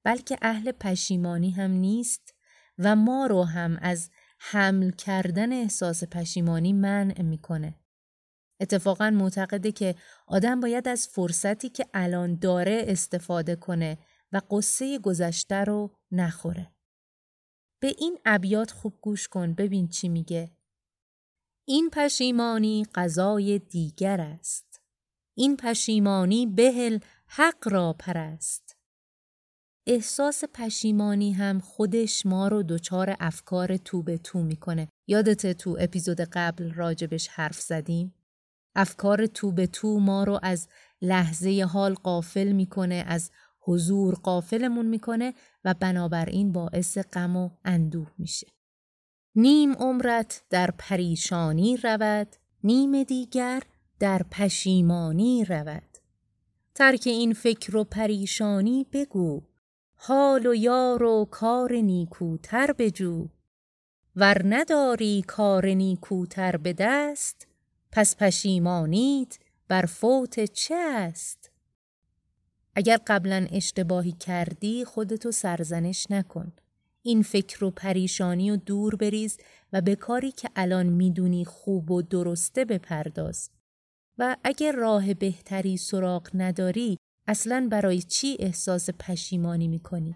بلکه 0.04 0.38
اهل 0.42 0.72
پشیمانی 0.72 1.52
هم 1.52 1.72
نیست 1.72 2.34
و 2.78 2.96
ما 2.96 3.26
رو 3.26 3.44
هم 3.44 3.78
از 3.82 4.10
حمل 4.40 4.92
کردن 4.92 5.54
احساس 5.54 6.04
پشیمانی 6.04 6.74
منع 6.74 7.22
می‌کنه. 7.22 7.80
اتفاقا 8.60 9.10
معتقده 9.10 9.72
که 9.72 9.96
آدم 10.28 10.60
باید 10.60 10.88
از 10.88 11.08
فرصتی 11.08 11.70
که 11.70 11.86
الان 11.94 12.36
داره 12.36 12.86
استفاده 12.88 13.56
کنه 13.56 13.98
و 14.32 14.42
قصه 14.52 15.00
گذشته 15.00 15.56
رو 15.56 15.96
نخوره. 16.12 16.72
به 17.80 17.96
این 17.98 18.20
ابیات 18.26 18.72
خوب 18.72 19.00
گوش 19.02 19.28
کن 19.28 19.54
ببین 19.54 19.88
چی 19.88 20.10
میگه. 20.10 20.52
این 21.66 21.90
پشیمانی 21.94 22.86
قضای 22.96 23.60
دیگر 23.60 24.22
است. 24.22 24.82
این 25.34 25.58
پشیمانی 25.58 26.46
بهل 26.46 27.00
حق 27.28 27.68
را 27.68 27.96
پرست. 28.00 28.69
احساس 29.88 30.44
پشیمانی 30.54 31.32
هم 31.32 31.60
خودش 31.60 32.26
ما 32.26 32.48
رو 32.48 32.64
دچار 32.64 33.16
افکار 33.20 33.78
تو 33.78 34.04
به 34.04 34.18
تو 34.18 34.44
می‌کنه. 34.44 34.88
یادت 35.08 35.58
تو 35.58 35.78
اپیزود 35.80 36.22
قبل 36.22 36.74
راجبش 36.74 37.28
حرف 37.28 37.60
زدیم؟ 37.60 38.14
افکار 38.76 39.26
تو 39.26 39.52
به 39.52 39.68
تو 39.68 40.00
ما 40.00 40.24
رو 40.24 40.40
از 40.44 40.68
لحظه 41.02 41.68
حال 41.72 41.94
قافل 41.94 42.52
می‌کنه 42.52 43.04
از 43.08 43.32
حضور 43.62 44.16
قافلمون 44.16 44.86
می‌کنه 44.86 45.34
و 45.66 45.74
بنابراین 45.74 46.52
باعث 46.52 46.98
غم 46.98 47.36
و 47.36 47.50
اندوه 47.66 48.12
میشه. 48.18 48.48
نیم 49.36 49.74
عمرت 49.74 50.44
در 50.50 50.72
پریشانی 50.78 51.78
رود 51.78 52.36
نیم 52.64 53.04
دیگر 53.04 53.64
در 54.00 54.22
پشیمانی 54.32 55.46
رود 55.46 55.98
ترک 56.76 57.04
این 57.06 57.34
فکر 57.34 57.78
و 57.78 57.84
پریشانی 57.84 58.86
بگو 58.94 59.49
حال 60.02 60.48
و 60.48 60.56
یار 60.56 61.04
و 61.04 61.26
کار 61.32 61.74
نیکوتر 61.74 62.74
بجو. 62.78 63.28
ور 64.16 64.42
نداری 64.46 65.22
کار 65.28 65.66
نیکوتر 65.66 66.58
به 66.58 66.74
دست 66.74 67.48
پس 67.92 68.16
پشیمانیت 68.16 69.40
بر 69.68 69.86
فوت 69.86 70.40
چه 70.46 70.76
است؟ 70.76 71.52
اگر 72.76 73.00
قبلا 73.08 73.48
اشتباهی 73.52 74.12
کردی 74.12 74.86
خودتو 74.86 75.32
سرزنش 75.32 76.08
نکن. 76.10 76.54
این 77.02 77.22
فکر 77.22 77.64
و 77.64 77.72
پریشانی 77.72 78.52
و 78.52 78.56
دور 78.56 78.96
بریز 78.96 79.38
و 79.74 79.82
به 79.82 79.96
کاری 79.96 80.32
که 80.32 80.50
الان 80.56 80.86
می‌دونی 80.86 81.46
خوب 81.46 81.92
و 81.92 82.02
درسته 82.02 82.66
بپرداز. 82.66 83.50
و 84.18 84.36
اگر 84.44 84.72
راه 84.72 85.14
بهتری 85.14 85.78
سراغ 85.78 86.30
نداری 86.34 86.98
اصلا 87.30 87.68
برای 87.72 88.02
چی 88.02 88.38
احساس 88.40 88.90
پشیمانی 88.90 89.68
می‌کنی؟ 89.68 90.16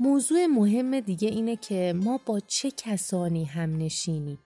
موضوع 0.00 0.46
مهم 0.46 1.00
دیگه 1.00 1.28
اینه 1.28 1.56
که 1.56 1.94
ما 1.96 2.20
با 2.26 2.40
چه 2.40 2.70
کسانی 2.70 3.44
هم 3.44 3.76
نشینیم. 3.76 4.38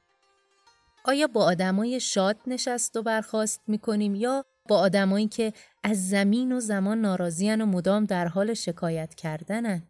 آیا 1.04 1.26
با 1.26 1.44
آدمای 1.44 2.00
شاد 2.00 2.36
نشست 2.46 2.96
و 2.96 3.02
برخواست 3.02 3.60
می‌کنیم 3.66 4.14
یا 4.14 4.44
با 4.68 4.78
آدمایی 4.78 5.28
که 5.28 5.52
از 5.82 6.08
زمین 6.08 6.52
و 6.52 6.60
زمان 6.60 7.00
ناراضیان 7.00 7.60
و 7.60 7.66
مدام 7.66 8.04
در 8.04 8.28
حال 8.28 8.54
شکایت 8.54 9.14
کردنن؟ 9.14 9.88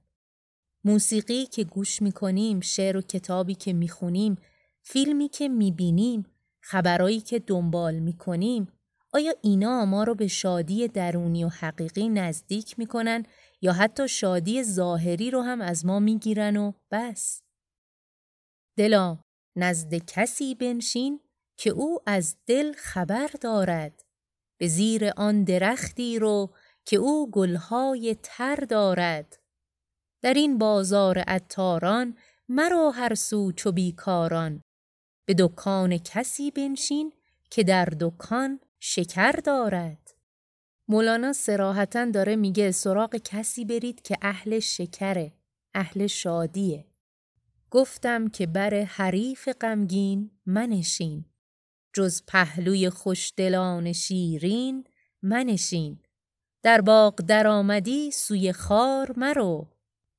موسیقی 0.85 1.47
که 1.47 1.64
گوش 1.64 2.03
می‌کنیم، 2.03 2.61
شعر 2.61 2.97
و 2.97 3.03
کتابی 3.03 3.55
که 3.55 3.73
می‌خونیم، 3.73 4.37
فیلمی 4.83 5.29
که 5.29 5.49
می‌بینیم، 5.49 6.27
خبرایی 6.61 7.21
که 7.21 7.38
دنبال 7.38 7.95
می‌کنیم، 7.95 8.73
آیا 9.12 9.35
اینا 9.43 9.85
ما 9.85 10.05
رو 10.05 10.14
به 10.14 10.27
شادی 10.27 10.88
درونی 10.88 11.45
و 11.45 11.49
حقیقی 11.49 12.09
نزدیک 12.09 12.79
می‌کنن 12.79 13.25
یا 13.61 13.73
حتی 13.73 14.09
شادی 14.09 14.62
ظاهری 14.62 15.31
رو 15.31 15.43
هم 15.43 15.61
از 15.61 15.87
ما 15.87 15.99
می‌گیرن 15.99 16.57
و 16.57 16.73
بس. 16.91 17.43
دلا 18.77 19.19
نزد 19.57 19.95
کسی 19.95 20.55
بنشین 20.55 21.21
که 21.57 21.71
او 21.71 21.99
از 22.07 22.37
دل 22.47 22.73
خبر 22.73 23.31
دارد 23.41 24.05
به 24.59 24.68
زیر 24.68 25.11
آن 25.16 25.44
درختی 25.44 26.18
رو 26.18 26.55
که 26.85 26.97
او 26.97 27.31
گلهای 27.31 28.16
تر 28.23 28.57
دارد. 28.57 29.38
در 30.23 30.35
این 30.35 30.59
بازار 30.59 31.18
عطاران 31.18 32.16
مرو 32.49 32.90
هر 32.90 33.14
سو 33.14 33.53
چو 33.53 33.73
بیکاران. 33.73 34.62
به 35.25 35.35
دکان 35.38 35.99
کسی 35.99 36.51
بنشین 36.51 37.12
که 37.51 37.64
در 37.64 37.88
دکان 38.01 38.61
شکر 38.81 39.33
دارد. 39.33 40.14
مولانا 40.88 41.33
سراحتا 41.33 42.05
داره 42.05 42.37
میگه 42.37 42.71
سراغ 42.71 43.16
کسی 43.16 43.64
برید 43.64 44.03
که 44.03 44.16
اهل 44.23 44.59
شکره 44.59 45.33
اهل 45.75 46.07
شادیه. 46.07 46.85
گفتم 47.71 48.29
که 48.29 48.47
بر 48.47 48.75
حریف 48.75 49.49
غمگین 49.61 50.31
منشین. 50.47 51.25
جز 51.99 52.23
پهلوی 52.27 52.91
خوشدلان 52.91 53.93
شیرین 53.93 54.85
منشین 55.23 56.03
در 56.63 56.81
باغ 56.81 57.15
درآمدی 57.15 58.11
سوی 58.11 58.53
خار 58.53 59.13
مرو 59.17 59.69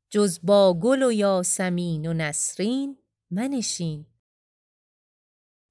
جز 0.10 0.40
با 0.44 0.80
گل 0.80 1.04
و 1.04 1.12
یاسمین 1.12 2.06
و 2.06 2.14
نسرین 2.14 2.98
منشین 3.32 4.06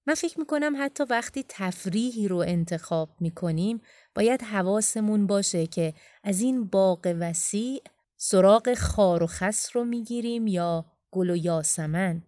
من 0.07 0.15
فکر 0.15 0.39
می‌کنم 0.39 0.75
حتی 0.79 1.05
وقتی 1.05 1.45
تفریحی 1.49 2.29
رو 2.29 2.37
انتخاب 2.37 3.17
می‌کنیم 3.21 3.81
باید 4.15 4.43
حواسمون 4.43 5.27
باشه 5.27 5.67
که 5.67 5.95
از 6.25 6.41
این 6.41 6.65
باغ 6.65 7.17
وسیع 7.21 7.83
سراغ 8.17 8.75
خار 8.75 9.23
و 9.23 9.27
خس 9.27 9.77
رو 9.77 9.85
می‌گیریم 9.85 10.47
یا 10.47 10.87
گل 11.11 11.31
و 11.31 11.37
یاسمن. 11.37 12.23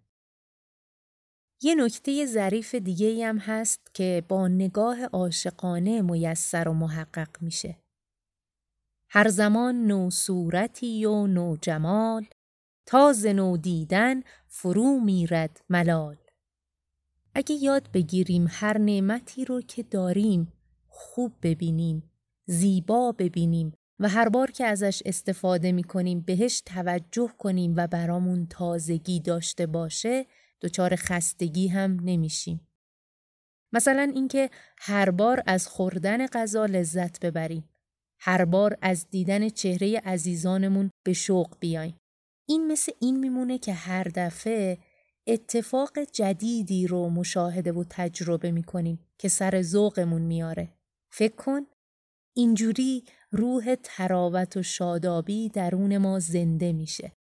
یه 1.62 1.74
نکته 1.74 2.26
ظریف 2.26 2.74
دیگه 2.74 3.26
هم 3.26 3.38
هست 3.38 3.94
که 3.94 4.24
با 4.28 4.48
نگاه 4.48 5.04
عاشقانه 5.04 6.02
میسر 6.02 6.68
و 6.68 6.72
محقق 6.72 7.42
میشه. 7.42 7.76
هر 9.08 9.28
زمان 9.28 9.86
نو 9.86 10.10
صورتی 10.10 11.04
و 11.04 11.26
نو 11.26 11.56
جمال 11.62 12.26
تاز 12.86 13.26
نو 13.26 13.56
دیدن 13.56 14.22
فرو 14.46 15.00
میرد 15.00 15.60
ملال. 15.68 16.16
اگه 17.34 17.54
یاد 17.54 17.90
بگیریم 17.92 18.46
هر 18.50 18.78
نعمتی 18.78 19.44
رو 19.44 19.60
که 19.60 19.82
داریم 19.82 20.52
خوب 20.88 21.32
ببینیم، 21.42 22.10
زیبا 22.46 23.12
ببینیم 23.12 23.72
و 23.98 24.08
هر 24.08 24.28
بار 24.28 24.50
که 24.50 24.64
ازش 24.64 25.02
استفاده 25.06 25.72
می 25.72 25.84
کنیم 25.84 26.20
بهش 26.20 26.60
توجه 26.60 27.32
کنیم 27.38 27.74
و 27.76 27.86
برامون 27.86 28.46
تازگی 28.46 29.20
داشته 29.20 29.66
باشه 29.66 30.26
دچار 30.62 30.96
خستگی 30.96 31.68
هم 31.68 32.00
نمیشیم. 32.04 32.68
مثلا 33.72 34.12
اینکه 34.14 34.50
هر 34.78 35.10
بار 35.10 35.42
از 35.46 35.68
خوردن 35.68 36.26
غذا 36.26 36.66
لذت 36.66 37.20
ببریم. 37.20 37.68
هر 38.20 38.44
بار 38.44 38.78
از 38.82 39.10
دیدن 39.10 39.48
چهره 39.48 39.98
عزیزانمون 39.98 40.90
به 41.04 41.12
شوق 41.12 41.56
بیایم. 41.60 41.96
این 42.48 42.66
مثل 42.66 42.92
این 43.00 43.18
میمونه 43.18 43.58
که 43.58 43.72
هر 43.72 44.04
دفعه 44.04 44.78
اتفاق 45.26 45.98
جدیدی 45.98 46.86
رو 46.86 47.10
مشاهده 47.10 47.72
و 47.72 47.84
تجربه 47.90 48.50
می‌کنیم 48.50 49.06
که 49.18 49.28
سر 49.28 49.62
ذوقمون 49.62 50.22
میاره. 50.22 50.72
فکر 51.12 51.36
کن 51.36 51.66
اینجوری 52.36 53.04
روح 53.30 53.74
تراوت 53.82 54.56
و 54.56 54.62
شادابی 54.62 55.48
درون 55.48 55.98
ما 55.98 56.18
زنده 56.18 56.72
میشه. 56.72 57.12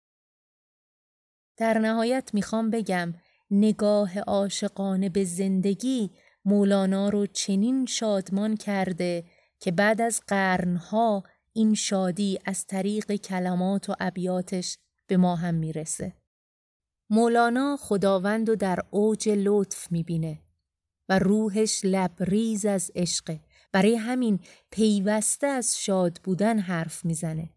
در 1.56 1.78
نهایت 1.78 2.30
می‌خوام 2.34 2.70
بگم 2.70 3.14
نگاه 3.50 4.18
عاشقانه 4.18 5.08
به 5.08 5.24
زندگی 5.24 6.10
مولانا 6.44 7.08
رو 7.08 7.26
چنین 7.26 7.86
شادمان 7.86 8.56
کرده 8.56 9.24
که 9.60 9.70
بعد 9.70 10.00
از 10.00 10.22
قرنها 10.26 11.22
این 11.52 11.74
شادی 11.74 12.38
از 12.44 12.66
طریق 12.66 13.12
کلمات 13.12 13.90
و 13.90 13.94
ابیاتش 14.00 14.78
به 15.06 15.16
ما 15.16 15.36
هم 15.36 15.54
می‌رسه. 15.54 16.12
مولانا 17.10 17.76
خداوند 17.80 18.48
و 18.48 18.56
در 18.56 18.78
اوج 18.90 19.28
لطف 19.28 19.92
می‌بینه 19.92 20.38
و 21.08 21.18
روحش 21.18 21.80
لبریز 21.84 22.66
از 22.66 22.90
عشقه 22.94 23.40
برای 23.72 23.94
همین 23.94 24.40
پیوسته 24.70 25.46
از 25.46 25.78
شاد 25.78 26.20
بودن 26.24 26.58
حرف 26.58 27.04
می‌زنه. 27.04 27.50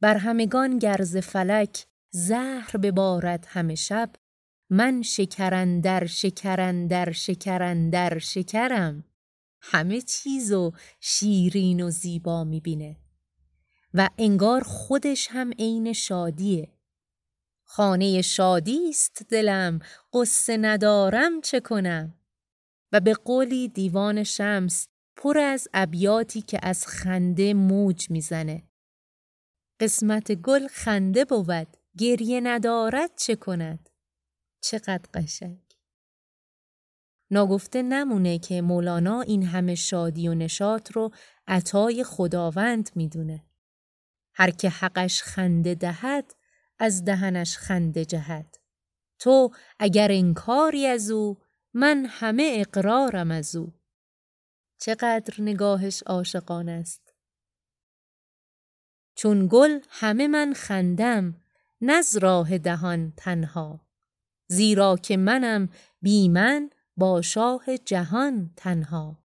بر 0.00 0.16
همگان 0.16 0.78
گرز 0.78 1.16
فلک 1.16 1.86
زهر 2.10 2.76
ببارد 2.76 3.46
همه 3.48 3.74
شب 3.74 4.10
من 4.70 5.02
شکرندر 5.02 6.06
شکرندر 6.06 7.12
شکرندر 7.12 8.18
شکرم. 8.18 9.04
همه 9.60 10.00
چیزو 10.00 10.72
شیرین 11.00 11.80
و 11.80 11.90
زیبا 11.90 12.44
می‌بینه. 12.44 12.96
و 13.94 14.10
انگار 14.18 14.62
خودش 14.62 15.28
هم 15.30 15.50
عین 15.58 15.92
شادیه. 15.92 16.68
خانه 17.64 18.22
شادی 18.22 18.88
است 18.88 19.22
دلم 19.28 19.78
قصه 20.12 20.56
ندارم 20.56 21.40
چه 21.40 21.60
کنم؟ 21.60 22.14
و 22.92 23.00
به 23.00 23.14
قولی 23.14 23.68
دیوان 23.68 24.24
شمس 24.24 24.88
پر 25.16 25.38
از 25.38 25.68
ابیاتی 25.74 26.42
که 26.42 26.58
از 26.62 26.86
خنده 26.86 27.54
موج 27.54 28.10
می‌زنه. 28.10 28.62
قسمت 29.80 30.32
گل 30.32 30.68
خنده 30.68 31.24
بود 31.24 31.76
گریه 31.98 32.40
ندارد 32.40 33.10
چه 33.16 33.36
کند؟ 33.36 33.90
چقدر 34.64 35.08
قشنگ. 35.14 35.60
ناگفته 37.30 37.82
نمونه 37.82 38.38
که 38.38 38.62
مولانا 38.62 39.20
این 39.20 39.42
همه 39.42 39.74
شادی 39.74 40.28
و 40.28 40.34
نشاط 40.34 40.92
رو 40.92 41.10
عطای 41.46 42.04
خداوند 42.04 42.90
می‌دونه. 42.94 43.44
هر 44.34 44.50
که 44.50 44.68
حقش 44.70 45.22
خنده 45.22 45.74
دهد 45.74 46.34
از 46.78 47.04
دهنش 47.04 47.56
خنده 47.56 48.04
جهد. 48.04 48.58
تو 49.18 49.50
اگر 49.78 50.08
انکاری 50.10 50.86
از 50.86 51.10
او 51.10 51.38
من 51.74 52.06
همه 52.08 52.52
اقرارم 52.56 53.30
از 53.30 53.56
او. 53.56 53.72
چقدر 54.78 55.34
نگاهش 55.38 56.02
عاشقان 56.02 56.68
است. 56.68 57.14
چون 59.14 59.48
گل 59.50 59.80
همه 59.88 60.28
من 60.28 60.52
خندم 60.52 61.44
نز 61.80 62.16
راه 62.16 62.58
دهان 62.58 63.12
تنها. 63.16 63.83
زیرا 64.48 64.96
که 64.96 65.16
منم 65.16 65.68
بی 66.02 66.28
من 66.28 66.70
با 66.96 67.22
شاه 67.22 67.64
جهان 67.84 68.50
تنها. 68.56 69.24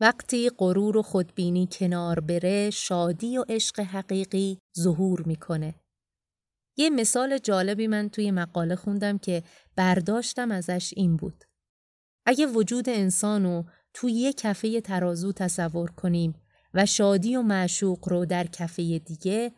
وقتی 0.00 0.50
غرور 0.58 0.96
و 0.96 1.02
خودبینی 1.02 1.68
کنار 1.72 2.20
بره 2.20 2.70
شادی 2.70 3.38
و 3.38 3.44
عشق 3.48 3.80
حقیقی 3.80 4.58
ظهور 4.78 5.22
می‌کنه. 5.22 5.74
یه 6.78 6.90
مثال 6.90 7.38
جالبی 7.38 7.86
من 7.86 8.08
توی 8.08 8.30
مقاله 8.30 8.76
خوندم 8.76 9.18
که 9.18 9.42
برداشتم 9.76 10.50
ازش 10.50 10.92
این 10.96 11.16
بود. 11.16 11.44
اگه 12.26 12.46
وجود 12.46 12.88
انسانو 12.88 13.64
توی 13.94 14.12
یه 14.12 14.32
کفه 14.32 14.80
ترازو 14.80 15.32
تصور 15.32 15.90
کنیم 15.90 16.34
و 16.74 16.86
شادی 16.86 17.36
و 17.36 17.42
معشوق 17.42 18.08
رو 18.08 18.26
در 18.26 18.46
کفه 18.46 18.98
دیگه 18.98 19.52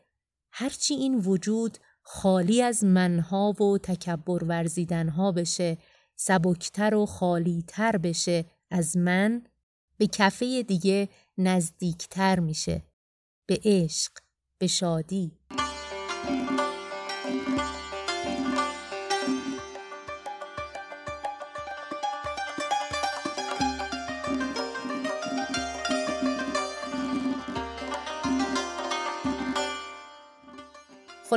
هرچی 0.53 0.95
این 0.95 1.15
وجود 1.15 1.79
خالی 2.11 2.63
از 2.63 2.85
منها 2.85 3.53
و 3.63 3.79
تکبر 3.79 4.45
ورزیدنها 4.45 5.33
بشه 5.33 5.79
سبکتر 6.17 6.95
و 6.95 7.07
خالیتر 7.07 7.97
بشه 7.97 8.45
از 8.71 8.97
من 8.97 9.43
به 9.99 10.07
کفه 10.07 10.63
دیگه 10.63 11.09
نزدیکتر 11.39 12.41
میشه 12.41 12.83
به 13.47 13.61
عشق 13.65 14.13
به 14.59 14.67
شادی. 14.67 15.33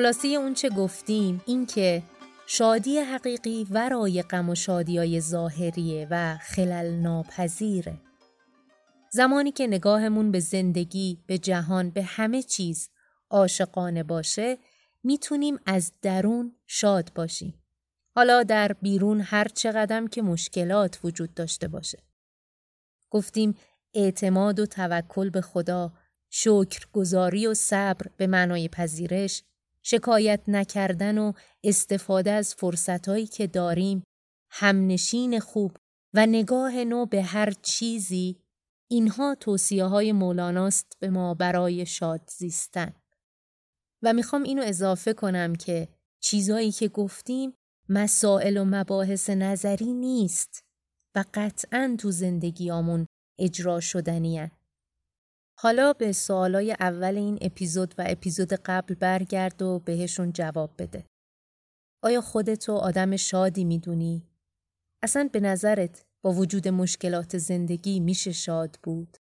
خلاصی 0.01 0.35
اون 0.35 0.53
چه 0.53 0.69
گفتیم 0.69 1.41
این 1.45 1.65
که 1.65 2.03
شادی 2.47 2.97
حقیقی 2.99 3.67
ورای 3.71 4.21
غم 4.21 4.49
و 4.49 4.55
شادیای 4.55 5.21
ظاهریه 5.21 6.07
و 6.11 6.37
خلل 6.37 6.95
ناپذیره. 6.95 7.97
زمانی 9.11 9.51
که 9.51 9.67
نگاهمون 9.67 10.31
به 10.31 10.39
زندگی، 10.39 11.17
به 11.27 11.37
جهان، 11.37 11.89
به 11.89 12.03
همه 12.03 12.43
چیز 12.43 12.89
عاشقانه 13.29 14.03
باشه 14.03 14.57
می‌تونیم 15.03 15.59
از 15.65 15.91
درون 16.01 16.55
شاد 16.67 17.11
باشیم. 17.15 17.63
حالا 18.15 18.43
در 18.43 18.73
بیرون 18.73 19.21
هر 19.21 19.47
چقدر 19.47 20.07
که 20.07 20.21
مشکلات 20.21 20.99
وجود 21.03 21.33
داشته 21.33 21.67
باشه. 21.67 21.99
گفتیم 23.09 23.55
اعتماد 23.93 24.59
و 24.59 24.65
توکل 24.65 25.29
به 25.29 25.41
خدا، 25.41 25.93
شکر 26.29 26.85
گذاری 26.93 27.47
و 27.47 27.53
صبر 27.53 28.05
به 28.17 28.27
معنای 28.27 28.67
پذیرش، 28.67 29.43
شکایت 29.84 30.41
نکردن 30.48 31.17
و 31.17 31.34
استفاده 31.63 32.32
از 32.32 32.56
فرصتهایی 32.56 33.28
که 33.28 33.48
داریم، 33.48 34.04
همنشین 34.52 35.39
خوب 35.39 35.78
و 36.13 36.26
نگاه 36.26 36.84
نو 36.84 37.06
به 37.06 37.24
هر 37.24 37.52
چیزی 37.52 38.41
اینها 38.91 39.36
توصیه 39.36 39.86
های 39.86 40.12
مولاناست 40.12 40.98
به 41.00 41.10
ما 41.10 41.34
برای 41.34 41.86
شاد 41.86 42.30
زیستن. 42.38 42.94
و 44.04 44.13
می‌خوام 44.13 44.44
اینو 44.44 44.63
اضافه 44.65 45.13
کنم 45.13 45.56
که 45.56 45.88
چیزایی 46.24 46.72
که 46.72 46.88
گفتیم 46.88 47.54
مسائل 47.89 48.58
و 48.58 48.65
مباحث 48.65 49.30
نظری 49.30 49.94
نیست 49.94 50.63
و 51.15 51.24
قطعا 51.34 51.96
تو 52.00 52.12
زندگیامون 52.12 53.06
اجرا 53.39 53.80
شدنیه. 53.80 54.52
حالا 55.63 55.93
به 55.93 56.12
سوالای 56.12 56.71
اول 56.80 57.17
این 57.17 57.38
اپیزود 57.41 57.95
و 57.97 58.06
اپیزود 58.08 58.54
قبل 58.54 58.95
برگرد 58.95 59.62
و 59.62 59.80
بهشون 59.80 60.34
جواب 60.34 60.71
بده. 60.80 61.06
آیا 62.04 62.21
خودتو 62.21 62.74
آدم 62.74 63.15
شادی 63.15 63.63
می‌دونی؟ 63.63 64.28
اصلا 65.04 65.30
به 65.34 65.39
نظرت 65.39 66.06
با 66.24 66.32
وجود 66.32 66.67
مشکلات 66.67 67.38
زندگی 67.38 68.00
میشه 68.00 68.32
شاد 68.32 68.80
بود؟ 68.84 69.17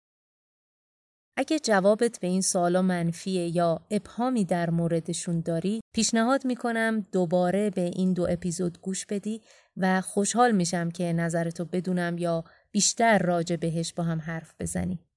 اگه 1.36 1.58
جوابت 1.58 2.18
به 2.20 2.26
این 2.26 2.42
سوالا 2.42 2.82
منفیه 2.82 3.56
یا 3.56 3.86
ابهامی 3.90 4.44
در 4.44 4.70
موردشون 4.70 5.40
داری 5.40 5.80
پیشنهاد 5.94 6.46
می‌کنم 6.46 7.06
دوباره 7.12 7.70
به 7.70 7.80
این 7.80 8.12
دو 8.12 8.26
اپیزود 8.30 8.80
گوش 8.80 9.06
بدی 9.06 9.42
و 9.76 10.00
خوشحال 10.00 10.52
میشم 10.52 10.90
که 10.90 11.12
نظرتو 11.12 11.64
بدونم 11.64 12.18
یا 12.18 12.44
بیشتر 12.70 13.18
راجع 13.18 13.56
بهش 13.56 13.92
با 13.92 14.02
هم 14.02 14.20
حرف 14.20 14.54
بزنی. 14.60 15.07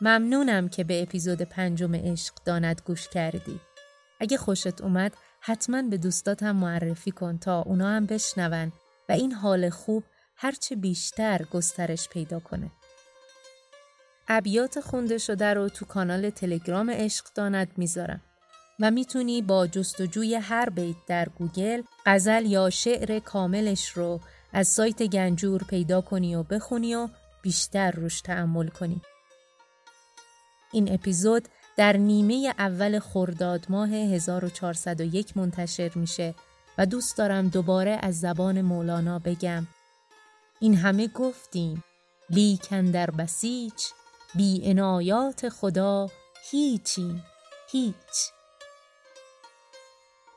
ممنونم 0.00 0.68
که 0.68 0.84
به 0.84 1.02
اپیزود 1.02 1.42
پنجم 1.42 1.94
عشق 1.94 2.34
داند 2.44 2.82
گوش 2.84 3.08
کردی. 3.08 3.60
اگه 4.20 4.36
خوشت 4.36 4.80
اومد 4.80 5.12
حتما 5.40 5.82
به 5.82 5.96
دوستات 5.96 6.42
هم 6.42 6.56
معرفی 6.56 7.10
کن 7.10 7.38
تا 7.38 7.62
اونا 7.62 7.88
هم 7.88 8.06
بشنون 8.06 8.72
و 9.08 9.12
این 9.12 9.32
حال 9.32 9.70
خوب 9.70 10.04
هرچه 10.36 10.76
بیشتر 10.76 11.42
گسترش 11.52 12.08
پیدا 12.08 12.40
کنه. 12.40 12.70
ابیات 14.28 14.80
خونده 14.80 15.18
شده 15.18 15.54
رو 15.54 15.68
تو 15.68 15.84
کانال 15.84 16.30
تلگرام 16.30 16.90
عشق 16.90 17.24
داند 17.34 17.68
می‌ذارم 17.76 18.20
و 18.80 18.90
می‌تونی 18.90 19.42
با 19.42 19.66
جستجوی 19.66 20.34
هر 20.34 20.70
بیت 20.70 20.96
در 21.06 21.28
گوگل 21.28 21.82
غزل 22.06 22.46
یا 22.46 22.70
شعر 22.70 23.18
کاملش 23.18 23.88
رو 23.88 24.20
از 24.52 24.68
سایت 24.68 25.02
گنجور 25.02 25.62
پیدا 25.62 26.00
کنی 26.00 26.34
و 26.34 26.42
بخونی 26.42 26.94
و 26.94 27.08
بیشتر 27.42 27.90
روش 27.90 28.20
تعمل 28.20 28.68
کنی. 28.68 29.02
این 30.72 30.94
اپیزود 30.94 31.48
در 31.76 31.96
نیمه 31.96 32.54
اول 32.58 32.98
خرداد 32.98 33.66
ماه 33.68 33.88
1401 33.88 35.36
منتشر 35.36 35.90
میشه 35.94 36.34
و 36.78 36.86
دوست 36.86 37.18
دارم 37.18 37.48
دوباره 37.48 37.98
از 38.02 38.20
زبان 38.20 38.60
مولانا 38.60 39.18
بگم. 39.18 39.66
این 40.60 40.76
همه 40.76 41.08
گفتیم 41.08 41.84
لیکن 42.30 42.84
در 42.84 43.10
بسیچ 43.10 43.86
بی 44.34 44.60
انایات 44.64 45.48
خدا 45.48 46.10
هیچی 46.50 47.22
هیچ. 47.70 48.32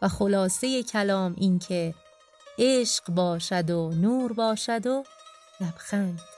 و 0.01 0.07
خلاصه 0.07 0.83
کلام 0.83 1.35
این 1.37 1.59
که 1.59 1.93
عشق 2.59 3.11
باشد 3.11 3.69
و 3.69 3.91
نور 3.91 4.33
باشد 4.33 4.87
و 4.87 5.03
لبخند. 5.61 6.30